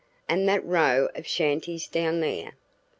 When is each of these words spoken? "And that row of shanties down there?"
"And 0.27 0.49
that 0.49 0.65
row 0.65 1.09
of 1.13 1.27
shanties 1.27 1.85
down 1.87 2.21
there?" 2.21 2.53